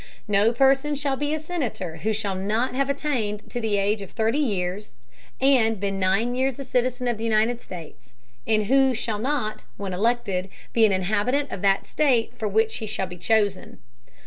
[0.27, 4.09] No Person shall be a Senator who shall not have attained to the Age of
[4.09, 4.95] thirty Years,
[5.39, 8.13] and been nine Years a Citizen of the United States,
[8.47, 12.87] and who shall not, when elected, be an Inhabitant of that State for which he
[12.87, 13.77] shall be chosen.